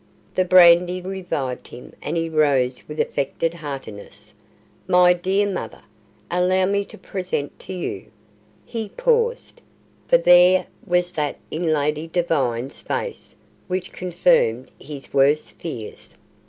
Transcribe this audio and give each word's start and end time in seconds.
The 0.33 0.45
brandy 0.45 0.99
revived 0.99 1.67
him, 1.67 1.93
and 2.01 2.17
he 2.17 2.27
rose 2.27 2.87
with 2.87 2.99
affected 2.99 3.53
heartiness. 3.53 4.33
"My 4.87 5.13
dear 5.13 5.47
mother, 5.47 5.83
allow 6.31 6.65
me 6.65 6.83
to 6.85 6.97
present 6.97 7.59
to 7.59 7.73
you" 7.73 8.05
He 8.75 8.89
paused, 8.89 9.61
for 10.07 10.17
there 10.17 10.65
was 10.87 11.13
that 11.13 11.37
in 11.51 11.71
Lady 11.71 12.07
Devine's 12.07 12.81
face 12.81 13.35
which 13.67 13.91
confirmed 13.91 14.71
his 14.79 15.13
worst 15.13 15.51
fears. 15.51 16.17